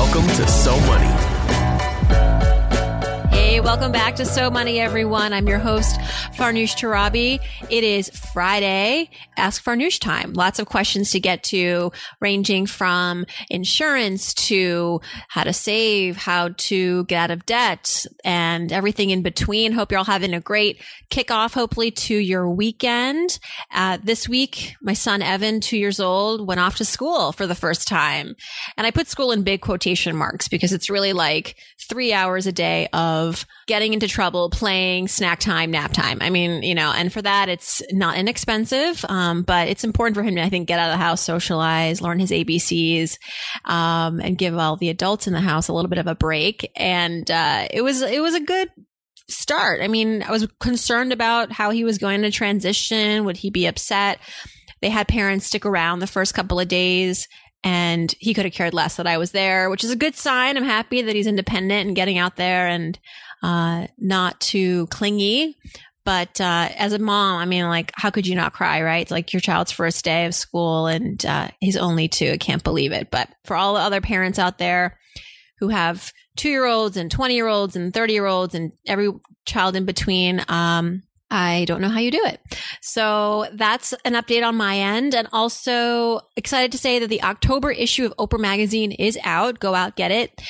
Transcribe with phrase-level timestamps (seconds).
[0.00, 1.37] Welcome to So Money.
[3.60, 5.32] Welcome back to So Money, everyone.
[5.32, 5.98] I'm your host,
[6.36, 7.40] Farnoosh Torabi.
[7.68, 10.32] It is Friday, Ask Farnoosh time.
[10.32, 11.90] Lots of questions to get to,
[12.20, 19.10] ranging from insurance to how to save, how to get out of debt, and everything
[19.10, 19.72] in between.
[19.72, 23.40] Hope you're all having a great kickoff, hopefully, to your weekend.
[23.74, 27.56] Uh, this week, my son Evan, two years old, went off to school for the
[27.56, 28.36] first time.
[28.76, 31.56] And I put school in big quotation marks because it's really like
[31.88, 36.18] three hours a day of getting into trouble, playing, snack time, nap time.
[36.20, 40.22] I mean, you know, and for that, it's not inexpensive, um, but it's important for
[40.22, 43.18] him to, I think, get out of the house, socialize, learn his ABCs,
[43.64, 46.70] um, and give all the adults in the house a little bit of a break.
[46.76, 48.70] And uh, it was it was a good
[49.28, 49.82] start.
[49.82, 53.24] I mean, I was concerned about how he was going to transition.
[53.24, 54.18] Would he be upset?
[54.80, 57.28] They had parents stick around the first couple of days
[57.64, 60.56] and he could have cared less that I was there, which is a good sign.
[60.56, 62.98] I'm happy that he's independent and getting out there and
[63.42, 65.56] uh, not too clingy.
[66.04, 69.02] But uh, as a mom, I mean, like, how could you not cry, right?
[69.02, 72.32] It's like your child's first day of school and uh, he's only two.
[72.32, 73.10] I can't believe it.
[73.10, 74.98] But for all the other parents out there
[75.58, 79.10] who have two year olds and 20 year olds and 30 year olds and every
[79.44, 82.40] child in between, um, I don't know how you do it.
[82.80, 85.14] So that's an update on my end.
[85.14, 89.60] And also excited to say that the October issue of Oprah Magazine is out.
[89.60, 90.40] Go out, get it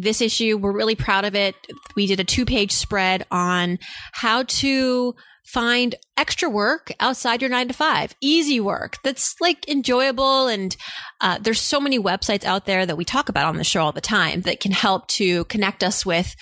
[0.00, 1.54] this issue, we're really proud of it.
[1.96, 3.78] We did a two page spread on
[4.12, 10.46] how to find extra work outside your nine to five, easy work that's like enjoyable.
[10.46, 10.76] And
[11.20, 13.92] uh, there's so many websites out there that we talk about on the show all
[13.92, 16.34] the time that can help to connect us with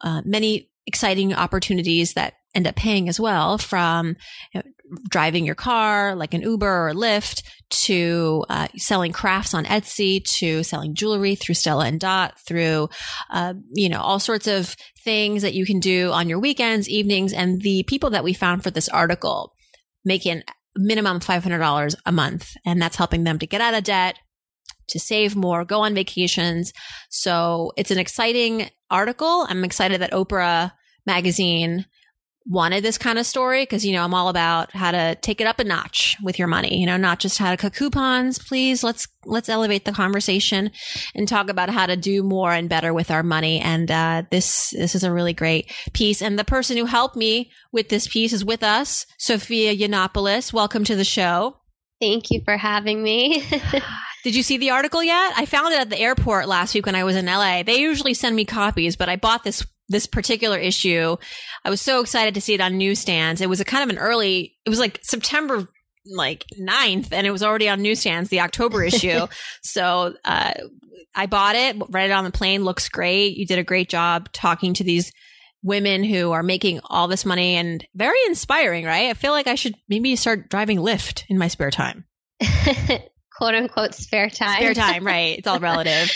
[0.00, 4.16] uh, many exciting opportunities that end up paying as well from
[4.52, 4.62] you know,
[5.08, 10.62] driving your car like an Uber or Lyft to uh, selling crafts on Etsy to
[10.62, 12.88] selling jewelry through Stella and Dot through,
[13.30, 17.32] uh, you know, all sorts of things that you can do on your weekends, evenings.
[17.32, 19.54] And the people that we found for this article
[20.04, 20.42] making
[20.76, 22.56] minimum $500 a month.
[22.64, 24.18] And that's helping them to get out of debt,
[24.88, 26.72] to save more, go on vacations.
[27.10, 29.46] So it's an exciting article.
[29.48, 30.72] I'm excited that Oprah
[31.06, 31.86] magazine
[32.46, 35.46] wanted this kind of story because you know I'm all about how to take it
[35.46, 38.38] up a notch with your money you know not just how to cut coupons.
[38.38, 40.70] Please let's let's elevate the conversation
[41.14, 43.60] and talk about how to do more and better with our money.
[43.60, 46.22] And uh, this this is a really great piece.
[46.22, 50.52] And the person who helped me with this piece is with us Sophia Yiannopoulos.
[50.52, 51.56] Welcome to the show.
[52.00, 53.42] Thank you for having me.
[54.24, 55.34] Did you see the article yet?
[55.36, 57.62] I found it at the airport last week when I was in LA.
[57.62, 61.16] They usually send me copies, but I bought this this particular issue.
[61.64, 63.40] I was so excited to see it on newsstands.
[63.40, 65.68] It was a kind of an early, it was like September
[66.06, 69.26] like 9th and it was already on newsstands, the October issue.
[69.62, 70.52] so, uh,
[71.14, 73.36] I bought it, read it on the plane, looks great.
[73.36, 75.12] You did a great job talking to these
[75.62, 79.10] women who are making all this money and very inspiring, right?
[79.10, 82.04] I feel like I should maybe start driving Lyft in my spare time.
[83.36, 84.56] quote unquote spare time.
[84.56, 85.38] Spare time, right.
[85.38, 86.12] It's all relative.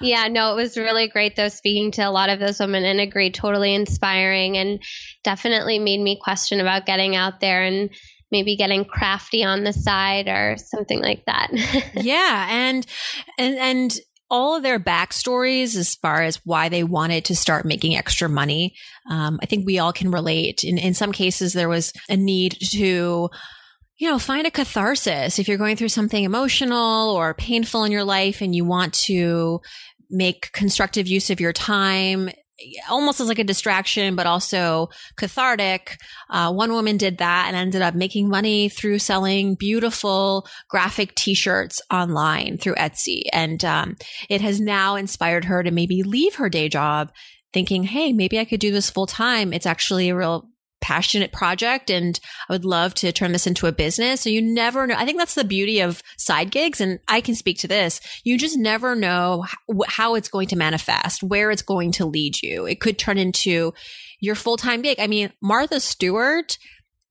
[0.00, 3.00] yeah, no, it was really great though speaking to a lot of those women and
[3.00, 4.82] agreed totally inspiring and
[5.22, 7.90] definitely made me question about getting out there and
[8.30, 11.50] maybe getting crafty on the side or something like that.
[11.94, 12.86] yeah, and
[13.38, 13.94] and and
[14.30, 18.74] all of their backstories as far as why they wanted to start making extra money.
[19.10, 20.64] Um, I think we all can relate.
[20.64, 23.28] In in some cases, there was a need to
[24.02, 28.02] you know, find a catharsis if you're going through something emotional or painful in your
[28.02, 29.60] life and you want to
[30.10, 32.28] make constructive use of your time
[32.90, 35.98] almost as like a distraction, but also cathartic.
[36.28, 41.80] Uh, one woman did that and ended up making money through selling beautiful graphic t-shirts
[41.88, 43.22] online through Etsy.
[43.32, 43.96] And, um,
[44.28, 47.12] it has now inspired her to maybe leave her day job
[47.52, 49.52] thinking, Hey, maybe I could do this full time.
[49.52, 50.48] It's actually a real
[50.82, 54.20] passionate project and I would love to turn this into a business.
[54.20, 54.96] So you never know.
[54.98, 56.80] I think that's the beauty of side gigs.
[56.80, 58.00] And I can speak to this.
[58.24, 59.46] You just never know
[59.86, 62.66] how it's going to manifest, where it's going to lead you.
[62.66, 63.72] It could turn into
[64.20, 65.00] your full time gig.
[65.00, 66.58] I mean, Martha Stewart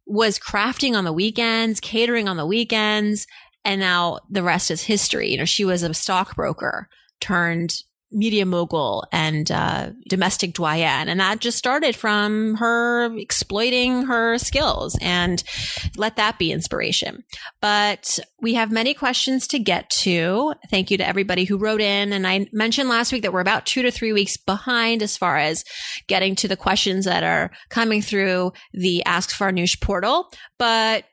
[0.05, 3.25] was crafting on the weekends, catering on the weekends.
[3.63, 5.29] And now the rest is history.
[5.29, 6.89] You know, she was a stockbroker
[7.19, 7.75] turned
[8.11, 11.07] media mogul and uh, domestic doyen.
[11.07, 15.43] And that just started from her exploiting her skills and
[15.95, 17.23] let that be inspiration.
[17.61, 20.53] But we have many questions to get to.
[20.69, 22.13] Thank you to everybody who wrote in.
[22.13, 25.37] And I mentioned last week that we're about two to three weeks behind as far
[25.37, 25.63] as
[26.07, 30.29] getting to the questions that are coming through the Ask Farnoosh portal.
[30.57, 31.05] But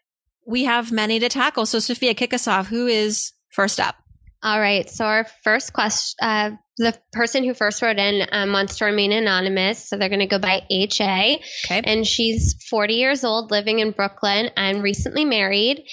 [0.46, 1.66] we have many to tackle.
[1.66, 2.68] So, Sophia, kick us off.
[2.68, 3.96] Who is first up?
[4.42, 4.88] All right.
[4.88, 9.12] So our first question, uh, the person who first wrote in um, wants to remain
[9.12, 11.42] anonymous, so they're going to go by HA.
[11.66, 11.82] Okay.
[11.84, 15.84] And she's 40 years old, living in Brooklyn, and recently married.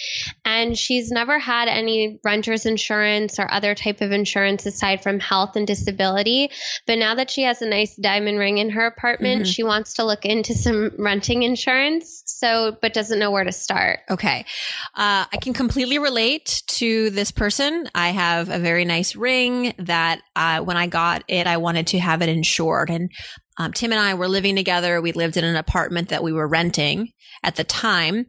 [0.46, 5.56] And she's never had any renter's insurance or other type of insurance aside from health
[5.56, 6.52] and disability.
[6.86, 9.52] But now that she has a nice diamond ring in her apartment, mm-hmm.
[9.52, 12.24] she wants to look into some renting insurance.
[12.26, 14.00] So, but doesn't know where to start.
[14.10, 14.46] Okay.
[14.94, 17.90] Uh, I can completely relate to this person.
[17.96, 21.88] I have a very nice ring that uh, when when I got it, I wanted
[21.88, 22.90] to have it insured.
[22.90, 23.10] And
[23.58, 25.02] um, Tim and I were living together.
[25.02, 27.12] We lived in an apartment that we were renting
[27.44, 28.26] at the time.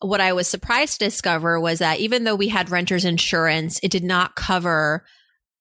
[0.00, 3.90] What I was surprised to discover was that even though we had renter's insurance, it
[3.90, 5.06] did not cover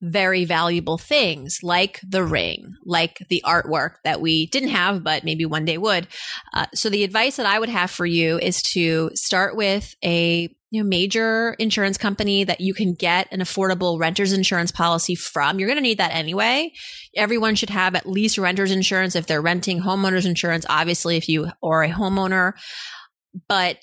[0.05, 5.45] very valuable things like the ring, like the artwork that we didn't have, but maybe
[5.45, 6.07] one day would.
[6.53, 10.49] Uh, so the advice that I would have for you is to start with a
[10.69, 15.57] you know, major insurance company that you can get an affordable renter's insurance policy from.
[15.57, 16.71] You're going to need that anyway.
[17.15, 21.47] Everyone should have at least renter's insurance if they're renting homeowner's insurance, obviously, if you
[21.63, 22.53] are a homeowner.
[23.47, 23.81] But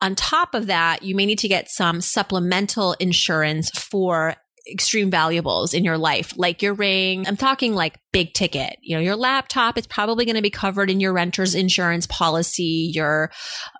[0.00, 4.36] on top of that, you may need to get some supplemental insurance for
[4.70, 7.26] extreme valuables in your life, like your ring.
[7.26, 8.78] I'm talking like big ticket.
[8.82, 12.90] You know, your laptop is probably going to be covered in your renter's insurance policy,
[12.92, 13.30] your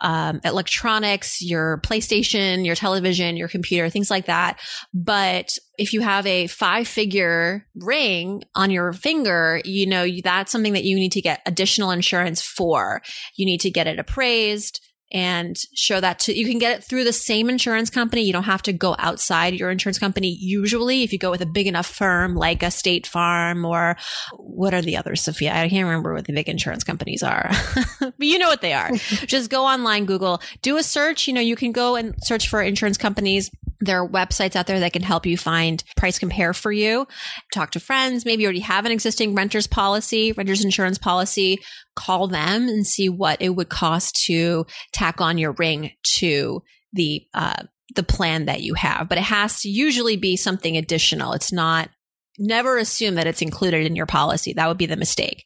[0.00, 4.60] um, electronics, your PlayStation, your television, your computer, things like that.
[4.94, 10.74] But if you have a five figure ring on your finger, you know, that's something
[10.74, 13.02] that you need to get additional insurance for.
[13.36, 14.80] You need to get it appraised
[15.12, 18.44] and show that to you can get it through the same insurance company you don't
[18.44, 21.86] have to go outside your insurance company usually if you go with a big enough
[21.86, 23.96] firm like a state farm or
[24.36, 27.50] what are the others sophia i can't remember what the big insurance companies are
[28.00, 28.90] but you know what they are
[29.26, 32.60] just go online google do a search you know you can go and search for
[32.60, 33.50] insurance companies
[33.80, 37.06] there are websites out there that can help you find price compare for you.
[37.52, 38.24] Talk to friends.
[38.24, 41.58] Maybe you already have an existing renter's policy, renter's insurance policy.
[41.96, 46.62] Call them and see what it would cost to tack on your ring to
[46.92, 47.64] the, uh,
[47.94, 51.32] the plan that you have, but it has to usually be something additional.
[51.32, 51.88] It's not
[52.38, 54.52] never assume that it's included in your policy.
[54.52, 55.44] That would be the mistake.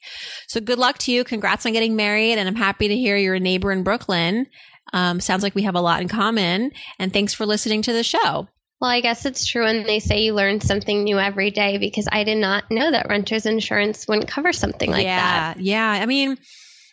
[0.49, 1.25] So good luck to you.
[1.25, 2.39] Congrats on getting married.
[2.39, 4.47] And I'm happy to hear you're a neighbor in Brooklyn.
[4.93, 6.73] Um, sounds like we have a lot in common.
[6.99, 8.49] And thanks for listening to the show.
[8.81, 12.09] Well, I guess it's true when they say you learn something new every day because
[12.11, 15.61] I did not know that renter's insurance wouldn't cover something like yeah, that.
[15.61, 15.97] Yeah.
[15.97, 16.03] Yeah.
[16.03, 16.39] I mean,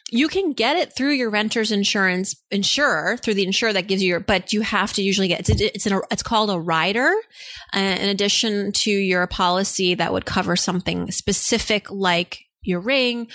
[0.10, 4.10] you can get it through your renter's insurance insurer through the insurer that gives you
[4.10, 7.14] your, but you have to usually get it's it's an, it's called a rider,
[7.74, 13.28] uh, in addition to your policy that would cover something specific like your ring.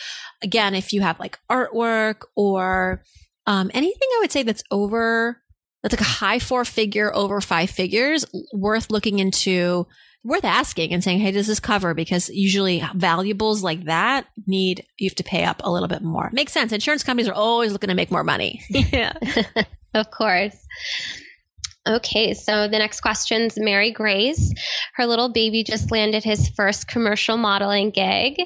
[0.42, 3.02] Again, if you have like artwork or
[3.46, 5.41] um, anything I would say that's over,
[5.82, 9.86] that's like a high four figure over five figures, worth looking into,
[10.22, 11.94] worth asking and saying, Hey, does this cover?
[11.94, 16.30] Because usually valuables like that need, you have to pay up a little bit more.
[16.32, 16.72] Makes sense.
[16.72, 18.62] Insurance companies are always looking to make more money.
[18.70, 19.12] yeah.
[19.94, 20.56] of course.
[21.84, 24.54] Okay, so the next question's Mary Grace.
[24.94, 28.36] Her little baby just landed his first commercial modeling gig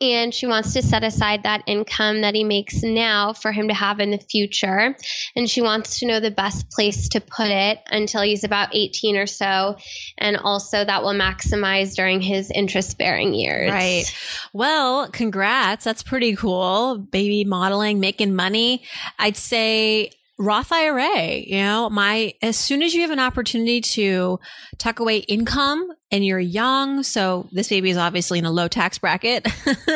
[0.00, 3.74] and she wants to set aside that income that he makes now for him to
[3.74, 4.96] have in the future.
[5.36, 9.16] And she wants to know the best place to put it until he's about 18
[9.16, 9.76] or so.
[10.16, 13.70] And also that will maximize during his interest bearing years.
[13.70, 14.04] Right.
[14.52, 15.84] Well, congrats.
[15.84, 16.96] That's pretty cool.
[16.98, 18.82] Baby modeling, making money.
[19.18, 24.40] I'd say Roth IRA, you know, my, as soon as you have an opportunity to
[24.78, 28.96] tuck away income and you're young, so this baby is obviously in a low tax
[28.96, 29.46] bracket,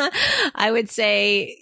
[0.54, 1.56] I would say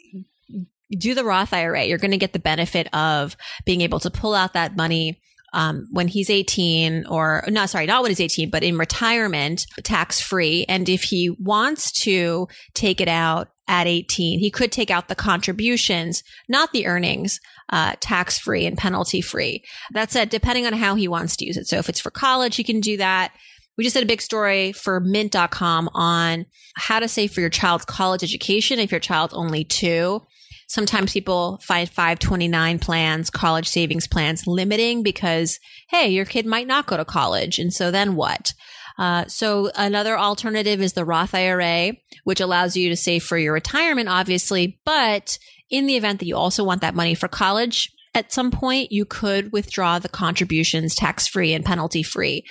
[0.91, 1.85] do the Roth IRA.
[1.85, 5.21] You're going to get the benefit of being able to pull out that money
[5.53, 10.21] um, when he's 18 or no, sorry, not when he's 18, but in retirement, tax
[10.21, 10.65] free.
[10.69, 15.15] And if he wants to take it out at 18, he could take out the
[15.15, 17.39] contributions, not the earnings,
[17.73, 19.65] uh, tax free and penalty free.
[19.93, 21.67] That said, depending on how he wants to use it.
[21.67, 23.33] So if it's for college, he can do that.
[23.77, 26.45] We just did a big story for mint.com on
[26.77, 30.21] how to save for your child's college education if your child's only two.
[30.69, 36.87] Sometimes people find 529 plans, college savings plans limiting because, hey, your kid might not
[36.87, 37.59] go to college.
[37.59, 38.53] And so then what?
[38.99, 41.93] Uh, so another alternative is the Roth IRA,
[42.25, 44.81] which allows you to save for your retirement, obviously.
[44.85, 45.39] But
[45.73, 49.05] in the event that you also want that money for college, at some point you
[49.05, 52.45] could withdraw the contributions tax free and penalty free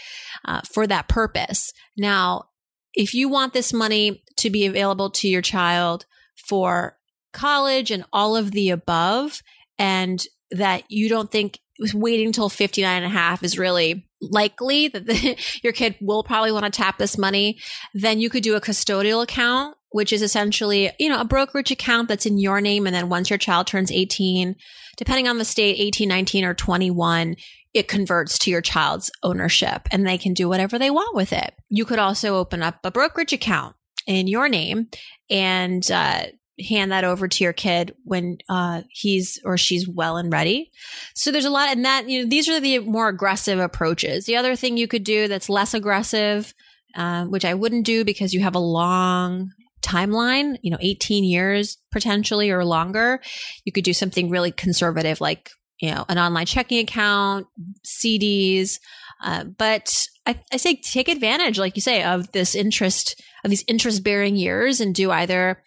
[0.44, 1.72] uh, for that purpose.
[1.96, 2.46] Now,
[2.94, 6.06] if you want this money to be available to your child
[6.50, 6.98] for
[7.32, 9.42] college and all of the above,
[9.78, 11.60] and that you don't think
[11.94, 16.52] waiting until 59 and a half is really likely that the, your kid will probably
[16.52, 17.60] want to tap this money,
[17.94, 22.08] then you could do a custodial account, which is essentially, you know, a brokerage account
[22.08, 22.86] that's in your name.
[22.86, 24.56] And then once your child turns 18,
[24.98, 27.36] depending on the state, 18, 19, or 21,
[27.74, 31.54] it converts to your child's ownership and they can do whatever they want with it.
[31.70, 33.76] You could also open up a brokerage account
[34.08, 34.90] in your name
[35.30, 36.24] and uh,
[36.68, 40.72] hand that over to your kid when uh, he's or she's well and ready.
[41.16, 44.26] So there's a lot, and that you know these are the more aggressive approaches.
[44.26, 46.54] The other thing you could do that's less aggressive,
[46.96, 49.52] uh, which I wouldn't do because you have a long
[49.82, 53.20] timeline, you know, 18 years potentially or longer.
[53.66, 55.50] You could do something really conservative like
[55.80, 57.48] you know an online checking account,
[57.86, 58.80] CDs.
[59.24, 59.94] Uh, but
[60.26, 64.36] I, I say take advantage, like you say, of this interest of these interest bearing
[64.36, 65.62] years and do either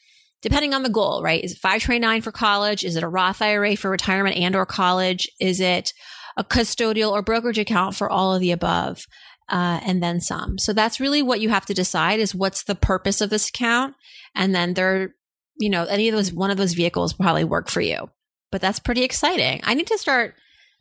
[0.45, 1.43] depending on the goal, right?
[1.43, 2.85] Is it 529 for college?
[2.85, 5.27] Is it a Roth IRA for retirement and or college?
[5.41, 5.95] Is it
[6.37, 9.07] a custodial or brokerage account for all of the above?
[9.49, 10.59] Uh, and then some.
[10.59, 13.95] So that's really what you have to decide is what's the purpose of this account.
[14.35, 15.15] And then there,
[15.59, 18.11] you know, any of those, one of those vehicles probably work for you,
[18.53, 19.63] but that's pretty exciting.
[19.65, 20.35] I need to start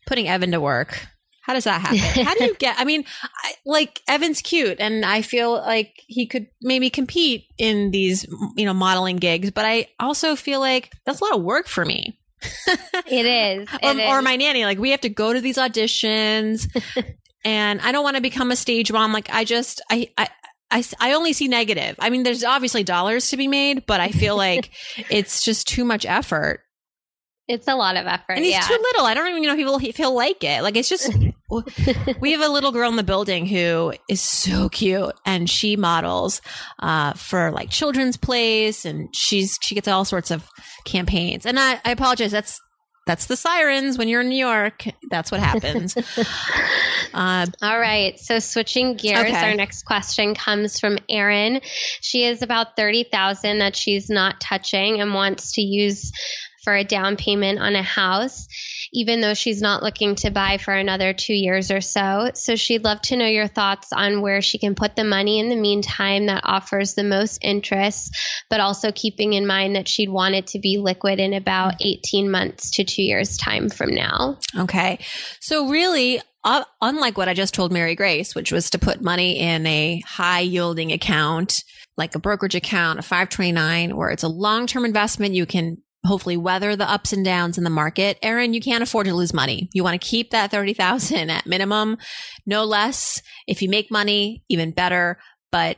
[0.08, 1.08] putting Evan to work.
[1.44, 1.98] How does that happen?
[2.26, 2.78] How do you get?
[2.80, 7.92] I mean, I, like Evan's cute, and I feel like he could maybe compete in
[7.92, 9.52] these, you know, modeling gigs.
[9.52, 12.18] But I also feel like that's a lot of work for me.
[13.08, 14.24] it is, or, it or is.
[14.24, 14.64] my nanny.
[14.64, 16.66] Like we have to go to these auditions,
[17.46, 19.12] and I don't want to become a stage mom.
[19.12, 20.30] Like I just, I, I,
[20.72, 21.98] I, I only see negative.
[22.00, 24.72] I mean, there's obviously dollars to be made, but I feel like
[25.10, 26.62] it's just too much effort.
[27.48, 28.34] It's a lot of effort.
[28.34, 28.62] And he's yeah.
[28.62, 29.06] too little.
[29.06, 30.64] I don't even know if he'll, if he'll like it.
[30.64, 31.14] Like it's just,
[32.22, 36.42] we have a little girl in the building who is so cute and she models
[36.80, 40.48] uh, for like children's place, and she's, she gets all sorts of
[40.86, 41.46] campaigns.
[41.46, 42.32] And I, I apologize.
[42.32, 42.62] That's,
[43.06, 44.86] that's the sirens when you're in New York.
[45.10, 45.98] That's what happens.
[47.14, 48.18] uh, All right.
[48.18, 49.50] So switching gears, okay.
[49.50, 51.60] our next question comes from Erin.
[52.00, 56.14] She is about 30,000 that she's not touching and wants to use
[56.64, 58.48] for a down payment on a house,
[58.92, 62.32] even though she's not looking to buy for another two years or so.
[62.36, 65.50] So she'd love to know your thoughts on where she can put the money in
[65.50, 68.16] the meantime that offers the most interest,
[68.50, 72.32] but also keeping in mind that she'd want it to be liquid in about 18
[72.32, 74.38] months to two years' time from now.
[74.58, 75.00] Okay.
[75.40, 79.40] So really, uh, unlike what I just told Mary Grace, which was to put money
[79.40, 81.64] in a high yielding account,
[81.96, 86.38] like a brokerage account, a 529, where it's a long term investment, you can hopefully
[86.38, 88.18] weather the ups and downs in the market.
[88.22, 89.70] Erin, you can't afford to lose money.
[89.74, 91.98] You want to keep that 30,000 at minimum,
[92.46, 93.22] no less.
[93.48, 95.18] If you make money, even better.
[95.52, 95.78] But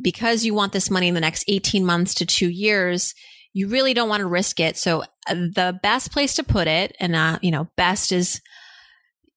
[0.00, 3.14] because you want this money in the next 18 months to two years,
[3.52, 4.76] you really don't want to risk it.
[4.76, 8.40] So uh, the best place to put it, and uh, you know, best is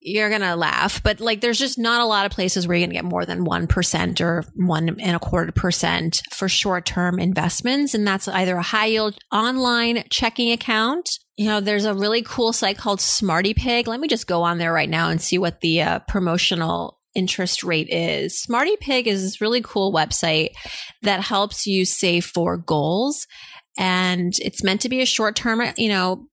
[0.06, 2.96] you're gonna laugh, but like there's just not a lot of places where you're gonna
[2.96, 7.94] get more than one percent or one and a quarter percent for short term investments,
[7.94, 11.10] and that's either a high yield online checking account.
[11.38, 13.88] You know, there's a really cool site called Smarty Pig.
[13.88, 17.64] Let me just go on there right now and see what the uh, promotional interest
[17.64, 18.42] rate is.
[18.42, 20.50] Smarty Pig is this really cool website
[21.02, 23.26] that helps you save for goals.
[23.78, 26.28] And it's meant to be a short term, you know,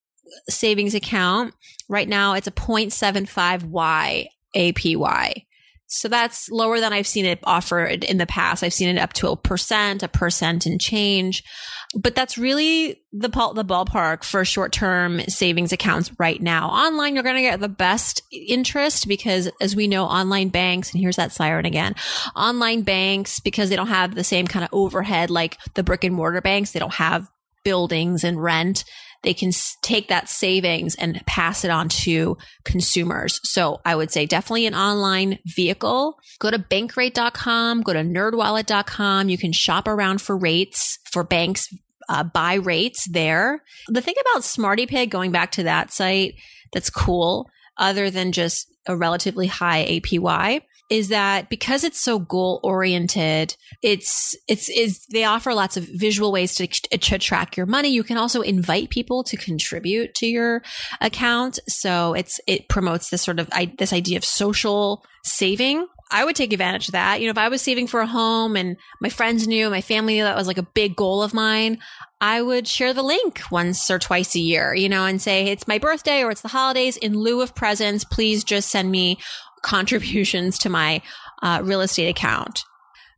[0.49, 1.55] savings account.
[1.91, 5.45] Right now it's a 0.75Y APY.
[5.93, 8.63] So that's lower than I've seen it offered in the past.
[8.63, 11.43] I've seen it up to a percent, a percent and change.
[11.97, 16.69] But that's really the the ballpark for short-term savings accounts right now.
[16.69, 21.01] Online, you're going to get the best interest because as we know, online banks, and
[21.01, 21.97] here's that siren again,
[22.37, 26.15] online banks, because they don't have the same kind of overhead like the brick and
[26.15, 27.29] mortar banks, they don't have
[27.65, 28.85] buildings and rent
[29.23, 33.41] they can take that savings and pass it on to consumers.
[33.45, 36.19] So I would say definitely an online vehicle.
[36.39, 39.29] Go to bankrate.com, go to nerdwallet.com.
[39.29, 41.69] You can shop around for rates for banks,
[42.09, 43.63] uh, buy rates there.
[43.89, 46.35] The thing about Smarty Pig, going back to that site,
[46.73, 52.61] that's cool, other than just a relatively high APY, is that because it's so goal
[52.65, 57.91] oriented, it's, it's, is they offer lots of visual ways to, to track your money.
[57.91, 60.63] You can also invite people to contribute to your
[61.01, 61.61] account.
[61.69, 65.87] So it's, it promotes this sort of, this idea of social saving.
[66.11, 67.21] I would take advantage of that.
[67.21, 70.15] You know, if I was saving for a home and my friends knew, my family
[70.15, 71.79] knew that was like a big goal of mine,
[72.21, 75.69] I would share the link once or twice a year, you know, and say it's
[75.69, 76.97] my birthday or it's the holidays.
[76.97, 79.19] In lieu of presents, please just send me
[79.63, 81.03] contributions to my
[81.43, 82.63] uh, real estate account.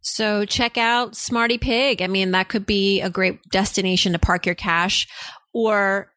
[0.00, 2.02] So check out Smarty Pig.
[2.02, 5.06] I mean, that could be a great destination to park your cash
[5.52, 6.12] or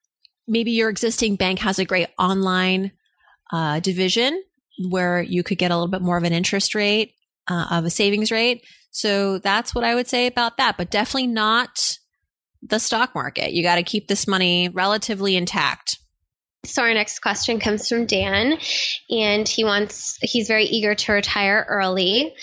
[0.48, 2.92] maybe your existing bank has a great online
[3.52, 4.44] uh, division
[4.90, 7.14] where you could get a little bit more of an interest rate
[7.48, 8.64] uh, of a savings rate.
[8.92, 11.98] So that's what I would say about that, but definitely not
[12.62, 13.54] the stock market.
[13.54, 16.00] You got to keep this money relatively intact.
[16.66, 18.58] So our next question comes from Dan,
[19.10, 22.34] and he wants he's very eager to retire early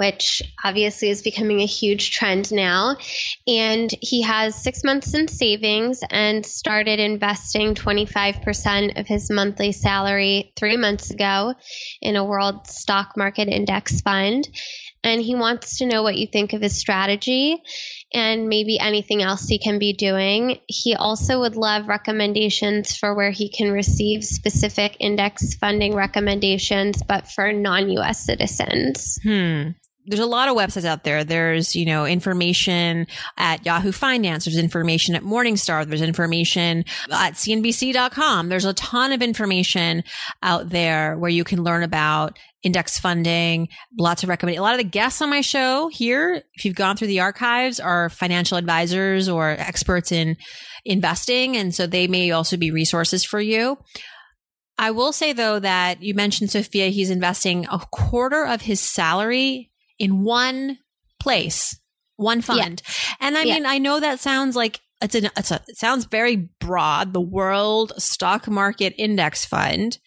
[0.00, 2.96] which obviously is becoming a huge trend now.
[3.46, 10.54] And he has six months in savings and started investing 25% of his monthly salary
[10.56, 11.52] three months ago
[12.00, 14.48] in a world stock market index fund.
[15.04, 17.62] And he wants to know what you think of his strategy
[18.12, 20.58] and maybe anything else he can be doing.
[20.66, 27.28] He also would love recommendations for where he can receive specific index funding recommendations, but
[27.28, 29.18] for non US citizens.
[29.22, 29.70] Hmm
[30.06, 31.24] there's a lot of websites out there.
[31.24, 34.44] There's, you know, information at Yahoo Finance.
[34.44, 35.86] There's information at Morningstar.
[35.86, 38.48] There's information at CNBC.com.
[38.48, 40.02] There's a ton of information
[40.42, 44.58] out there where you can learn about index funding, lots of recommend.
[44.58, 47.80] A lot of the guests on my show here, if you've gone through the archives,
[47.80, 50.36] are financial advisors or experts in
[50.84, 51.56] investing.
[51.56, 53.78] And so they may also be resources for you.
[54.78, 59.70] I will say though that you mentioned Sophia, he's investing a quarter of his salary
[59.98, 60.78] in one
[61.20, 61.78] place,
[62.16, 62.82] one fund.
[62.84, 63.14] Yeah.
[63.20, 63.54] And I yeah.
[63.54, 67.20] mean, I know that sounds like it's, an, it's a, it sounds very broad, the
[67.20, 69.98] world stock market index fund.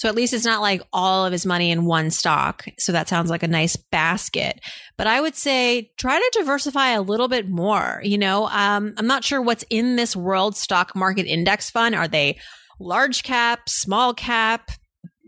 [0.00, 2.64] So at least it's not like all of his money in one stock.
[2.78, 4.58] So that sounds like a nice basket.
[4.96, 8.00] But I would say try to diversify a little bit more.
[8.02, 11.94] You know, um, I'm not sure what's in this world stock market index fund.
[11.94, 12.38] Are they
[12.78, 14.70] large cap, small cap?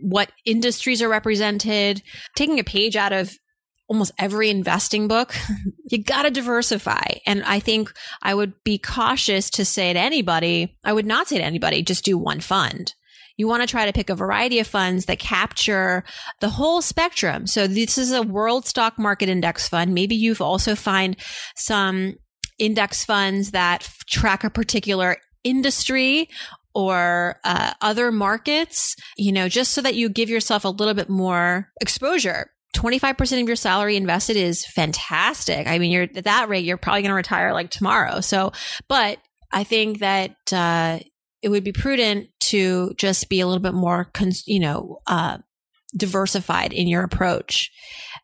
[0.01, 2.03] What industries are represented?
[2.35, 3.31] Taking a page out of
[3.91, 5.35] almost every investing book,
[5.91, 7.19] you got to diversify.
[7.27, 11.37] And I think I would be cautious to say to anybody, I would not say
[11.37, 12.95] to anybody, just do one fund.
[13.43, 16.05] You want to try to pick a variety of funds that capture
[16.39, 17.49] the whole spectrum.
[17.49, 19.93] So this is a world stock market index fund.
[19.93, 21.17] Maybe you've also find
[21.57, 22.15] some
[22.57, 26.29] index funds that track a particular industry
[26.73, 31.09] or uh, other markets, you know, just so that you give yourself a little bit
[31.09, 35.67] more exposure 25% of your salary invested is fantastic.
[35.67, 38.21] I mean, you're at that rate, you're probably going to retire like tomorrow.
[38.21, 38.53] So,
[38.87, 39.19] but
[39.51, 41.01] I think that, uh,
[41.43, 44.11] it would be prudent to just be a little bit more,
[44.47, 45.39] you know, uh,
[45.97, 47.71] diversified in your approach.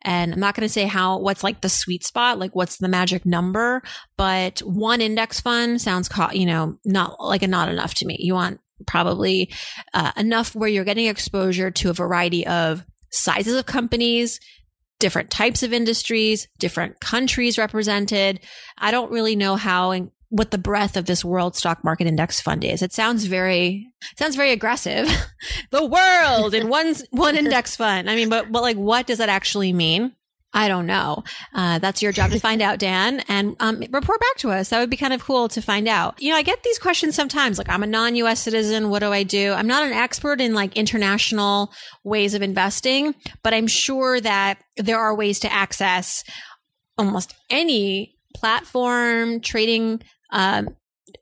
[0.01, 2.87] And I'm not going to say how, what's like the sweet spot, like what's the
[2.87, 3.81] magic number,
[4.17, 8.17] but one index fund sounds, co- you know, not like a not enough to me.
[8.19, 9.51] You want probably
[9.93, 14.39] uh, enough where you're getting exposure to a variety of sizes of companies,
[14.99, 18.39] different types of industries, different countries represented.
[18.77, 19.91] I don't really know how
[20.29, 22.81] what the breadth of this world stock market index fund is.
[22.81, 25.09] It sounds very sounds very aggressive.
[25.71, 28.09] the world in one one index fund.
[28.09, 30.13] I mean, but but like what does that actually mean?
[30.51, 31.23] I don't know.
[31.53, 34.69] Uh, that's your job to find out, Dan, and um, report back to us.
[34.69, 36.19] That would be kind of cool to find out.
[36.19, 37.59] You know, I get these questions sometimes.
[37.59, 38.41] Like, I'm a non-U.S.
[38.41, 38.89] citizen.
[38.89, 39.53] What do I do?
[39.53, 41.71] I'm not an expert in like international
[42.03, 43.13] ways of investing,
[43.43, 46.23] but I'm sure that there are ways to access
[46.97, 50.69] almost any platform, trading, um,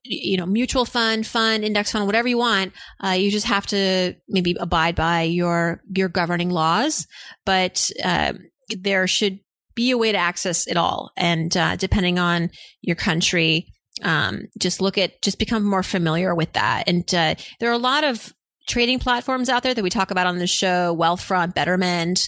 [0.04, 2.74] you know, mutual fund, fund, index fund, whatever you want.
[3.04, 7.08] Uh, you just have to maybe abide by your your governing laws,
[7.46, 7.90] but.
[8.04, 8.40] Um,
[8.70, 9.40] there should
[9.76, 11.12] be a way to access it all.
[11.16, 12.50] And uh, depending on
[12.82, 13.68] your country,
[14.04, 16.86] um, just look at, just become more familiar with that.
[16.88, 18.34] And uh, there are a lot of
[18.68, 22.28] trading platforms out there that we talk about on the show, Wealthfront, Betterment.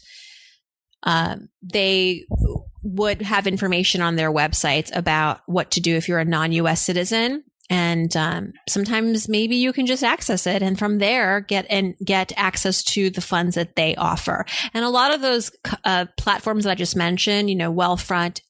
[1.03, 2.25] Um, they
[2.83, 7.43] would have information on their websites about what to do if you're a non-US citizen.
[7.69, 12.31] And um, sometimes maybe you can just access it and from there get and get
[12.35, 14.45] access to the funds that they offer.
[14.73, 15.51] And a lot of those
[15.83, 18.41] uh, platforms that i just mentioned you know wealthfront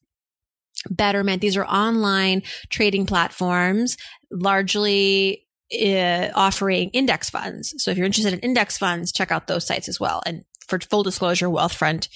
[0.90, 3.98] betterment these are online trading platforms
[4.32, 7.76] largely uh, offering index funds.
[7.78, 10.22] So if you're interested in index funds check out those sites as well.
[10.26, 12.08] And for full disclosure wealthfront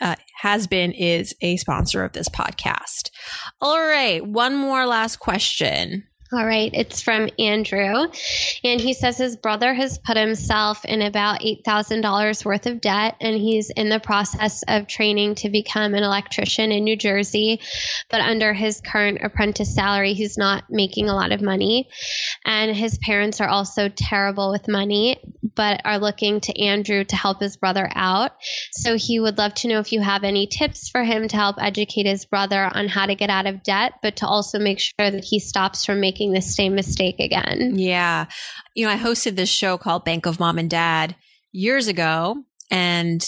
[0.00, 3.10] uh, has been is a sponsor of this podcast
[3.60, 8.06] all right one more last question All right, it's from Andrew.
[8.62, 13.34] And he says his brother has put himself in about $8,000 worth of debt, and
[13.34, 17.60] he's in the process of training to become an electrician in New Jersey.
[18.10, 21.88] But under his current apprentice salary, he's not making a lot of money.
[22.44, 25.20] And his parents are also terrible with money,
[25.60, 28.30] but are looking to Andrew to help his brother out.
[28.72, 31.56] So he would love to know if you have any tips for him to help
[31.60, 35.10] educate his brother on how to get out of debt, but to also make sure
[35.10, 37.74] that he stops from making the same mistake again.
[37.74, 38.24] Yeah.
[38.74, 41.14] You know, I hosted this show called Bank of Mom and Dad
[41.52, 43.22] years ago, and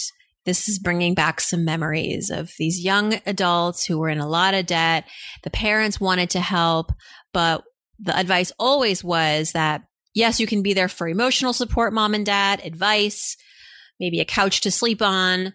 [0.47, 4.55] this is bringing back some memories of these young adults who were in a lot
[4.55, 5.05] of debt.
[5.43, 6.93] The parents wanted to help,
[7.35, 7.63] but
[7.99, 9.83] the advice always was that
[10.15, 13.37] yes, you can be there for emotional support, mom and dad, advice,
[14.01, 15.53] maybe a couch to sleep on,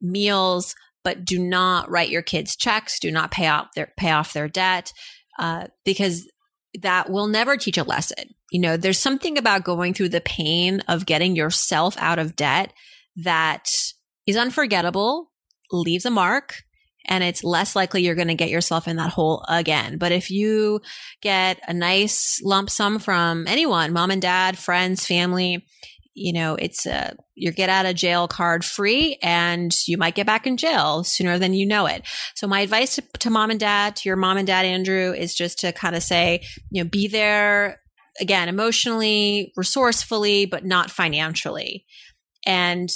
[0.00, 0.74] meals,
[1.04, 2.98] but do not write your kids checks.
[3.00, 4.92] Do not pay off their pay off their debt
[5.38, 6.30] uh, because
[6.80, 8.34] that will never teach a lesson.
[8.50, 12.72] You know, there's something about going through the pain of getting yourself out of debt
[13.16, 13.68] that
[14.26, 15.30] is unforgettable,
[15.70, 16.62] leaves a mark,
[17.06, 19.98] and it's less likely you're going to get yourself in that hole again.
[19.98, 20.80] But if you
[21.20, 25.66] get a nice lump sum from anyone, mom and dad, friends, family,
[26.14, 30.26] you know, it's a, your get out of jail card free and you might get
[30.26, 32.06] back in jail sooner than you know it.
[32.34, 35.34] So my advice to, to mom and dad, to your mom and dad, Andrew, is
[35.34, 37.80] just to kind of say, you know, be there
[38.20, 41.86] again, emotionally, resourcefully, but not financially.
[42.44, 42.90] And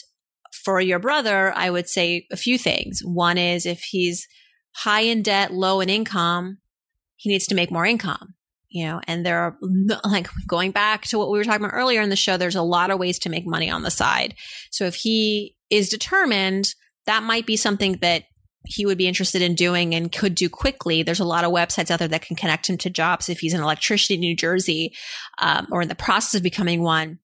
[0.67, 3.01] for your brother, I would say a few things.
[3.03, 4.29] One is if he's
[4.75, 6.59] high in debt, low in income,
[7.15, 8.35] he needs to make more income
[8.77, 9.57] you know, and there are
[10.05, 12.63] like going back to what we were talking about earlier in the show, there's a
[12.63, 14.35] lot of ways to make money on the side.
[14.71, 16.75] So if he is determined,
[17.07, 18.25] that might be something that
[18.67, 21.03] he would be interested in doing and could do quickly.
[21.03, 23.55] There's a lot of websites out there that can connect him to jobs if he's
[23.55, 24.93] an electrician in New Jersey
[25.39, 27.21] um, or in the process of becoming one.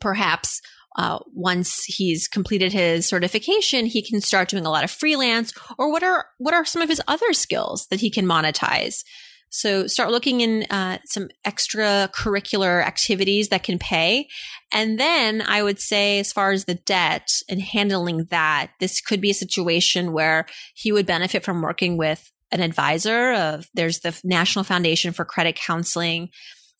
[0.00, 0.62] Perhaps
[0.96, 5.52] uh, once he's completed his certification, he can start doing a lot of freelance.
[5.78, 9.04] Or what are what are some of his other skills that he can monetize?
[9.48, 14.28] So start looking in uh, some extracurricular activities that can pay.
[14.72, 19.20] And then I would say, as far as the debt and handling that, this could
[19.20, 24.18] be a situation where he would benefit from working with an advisor of there's the
[24.24, 26.30] National Foundation for Credit Counseling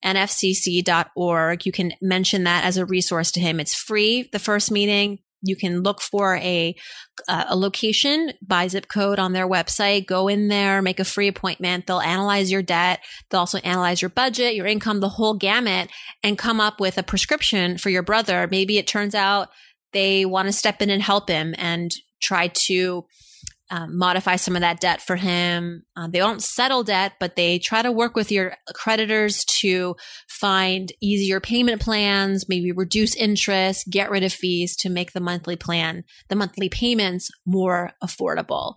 [0.06, 1.66] nfcc.org.
[1.66, 3.60] You can mention that as a resource to him.
[3.60, 6.74] It's free, the first meeting you can look for a
[7.28, 10.06] uh, a location by zip code on their website.
[10.06, 11.86] Go in there make a free appointment.
[11.86, 13.00] They'll analyze your debt.
[13.30, 15.90] They'll also analyze your budget your income the whole gamut
[16.22, 18.48] and come up with a prescription for your brother.
[18.50, 19.48] Maybe it turns out
[19.92, 21.90] they want to step in and help him and
[22.20, 23.04] try to
[23.70, 25.84] um, modify some of that debt for him.
[25.96, 29.96] Uh, they don't settle debt, but they try to work with your creditors to
[30.28, 35.56] find easier payment plans, maybe reduce interest, get rid of fees to make the monthly
[35.56, 38.74] plan, the monthly payments more affordable.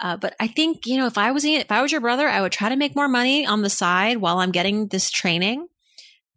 [0.00, 2.40] Uh, but I think you know if I was if I was your brother, I
[2.40, 5.68] would try to make more money on the side while I'm getting this training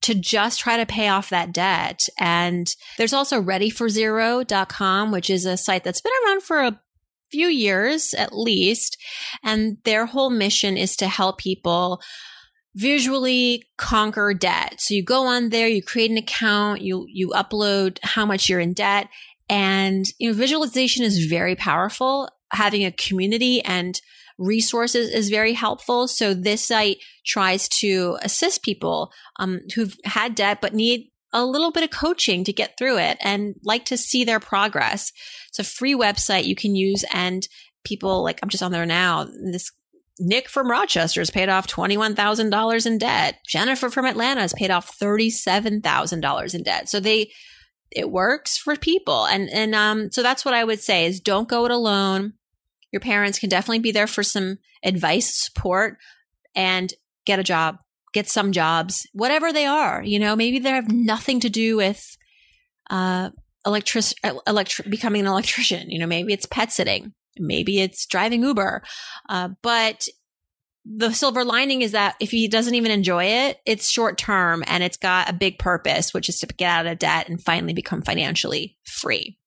[0.02, 2.08] to just try to pay off that debt.
[2.19, 6.80] And there's also readyforzero.com, which is a site that's been around for a
[7.31, 8.97] few years at least.
[9.43, 12.01] And their whole mission is to help people
[12.75, 14.75] visually conquer debt.
[14.79, 18.59] So you go on there, you create an account, you, you upload how much you're
[18.59, 19.07] in debt.
[19.49, 22.29] And, you know, visualization is very powerful.
[22.51, 23.99] Having a community and
[24.37, 26.07] resources is very helpful.
[26.07, 31.71] So this site tries to assist people um, who've had debt but need a little
[31.71, 35.11] bit of coaching to get through it and like to see their progress.
[35.49, 37.47] It's a free website you can use and
[37.83, 39.25] people like I'm just on there now.
[39.25, 39.71] This
[40.19, 43.35] Nick from Rochester has paid off $21,000 in debt.
[43.47, 46.89] Jennifer from Atlanta has paid off $37,000 in debt.
[46.89, 47.31] So they
[47.91, 49.25] it works for people.
[49.25, 52.33] And and um so that's what I would say is don't go it alone.
[52.91, 55.97] Your parents can definitely be there for some advice, support
[56.55, 56.93] and
[57.25, 57.77] get a job
[58.17, 60.01] get some jobs, whatever they are.
[60.03, 62.17] You know, maybe they have nothing to do with
[62.89, 63.30] uh,
[63.65, 65.91] electric, becoming an electrician.
[65.91, 68.82] You know, maybe it's pet sitting, maybe it's driving Uber.
[69.30, 70.08] Uh, but
[70.84, 74.84] the silver lining is that if he doesn't even enjoy it, it's short term and
[74.84, 78.01] it's got a big purpose, which is to get out of debt and finally become
[78.01, 79.38] financially free.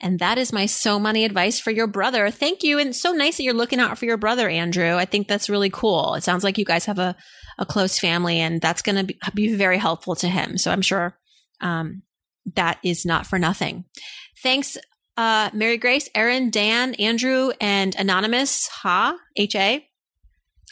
[0.00, 2.30] And that is my so money advice for your brother.
[2.30, 2.78] Thank you.
[2.78, 4.94] And so nice that you're looking out for your brother, Andrew.
[4.94, 6.14] I think that's really cool.
[6.14, 7.16] It sounds like you guys have a,
[7.58, 10.56] a close family and that's going to be, be, very helpful to him.
[10.56, 11.18] So I'm sure,
[11.60, 12.02] um,
[12.56, 13.84] that is not for nothing.
[14.42, 14.78] Thanks,
[15.16, 19.86] uh, Mary Grace, Erin, Dan, Andrew, and Anonymous Ha, H A.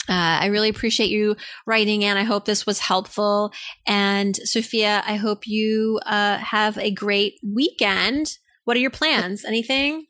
[0.09, 1.37] Uh, I really appreciate you
[1.67, 2.17] writing in.
[2.17, 3.53] I hope this was helpful.
[3.87, 8.39] And Sophia, I hope you uh, have a great weekend.
[8.69, 9.47] What are your plans?
[9.47, 10.05] Anything?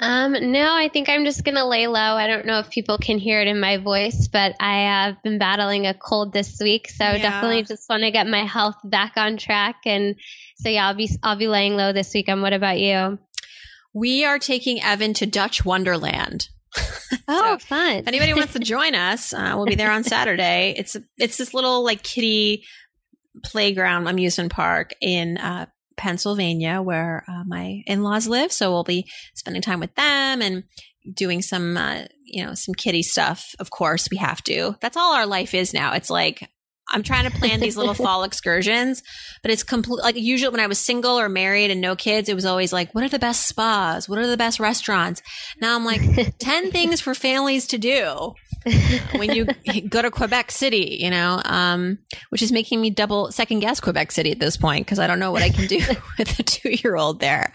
[0.00, 2.16] Um, no, I think I'm just gonna lay low.
[2.16, 5.38] I don't know if people can hear it in my voice, but I have been
[5.38, 7.18] battling a cold this week, so yeah.
[7.18, 9.76] definitely just want to get my health back on track.
[9.86, 10.16] And
[10.56, 12.42] so yeah, I'll be I'll be laying low this weekend.
[12.42, 13.16] What about you?
[13.94, 16.48] We are taking Evan to Dutch Wonderland.
[17.26, 17.96] Oh, so fun!
[17.98, 20.74] If anybody wants to join us, uh, we'll be there on Saturday.
[20.76, 22.64] It's it's this little like kiddie
[23.44, 25.66] playground amusement park in uh,
[25.98, 28.52] Pennsylvania, where uh, my in laws live.
[28.52, 30.64] So we'll be spending time with them and
[31.12, 33.54] doing some, uh, you know, some kitty stuff.
[33.58, 34.76] Of course, we have to.
[34.80, 35.92] That's all our life is now.
[35.94, 36.48] It's like
[36.90, 39.02] I'm trying to plan these little fall excursions,
[39.42, 40.02] but it's complete.
[40.02, 42.94] Like usually when I was single or married and no kids, it was always like,
[42.94, 44.08] what are the best spas?
[44.08, 45.22] What are the best restaurants?
[45.60, 46.00] Now I'm like,
[46.38, 48.34] 10 things for families to do
[49.12, 49.44] when you
[49.88, 51.98] go to Quebec City, you know, um,
[52.30, 55.18] which is making me double second guess Quebec City at this point because I don't
[55.18, 55.78] know what I can do
[56.18, 57.52] with a two year old there.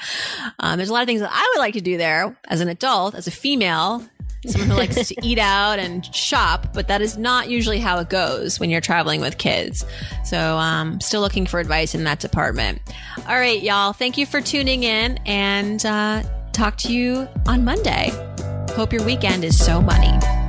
[0.60, 2.67] Um, there's a lot of things that I would like to do there as an
[2.67, 4.04] adult, as a female,
[4.47, 8.10] someone who likes to eat out and shop, but that is not usually how it
[8.10, 9.86] goes when you're traveling with kids.
[10.23, 12.82] So, um, still looking for advice in that department.
[13.27, 13.93] All right, y'all.
[13.93, 18.12] Thank you for tuning in and uh, talk to you on Monday.
[18.71, 20.42] Hope your weekend is so money.